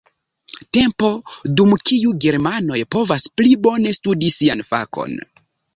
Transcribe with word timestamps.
Tempo, 0.77 1.11
dum 1.61 1.75
kiu 1.91 2.15
germanoj 2.27 2.81
povas 2.97 3.31
pli 3.39 3.55
bone 3.69 3.95
studi 4.01 4.37
sian 4.41 4.71
fakon. 4.73 5.21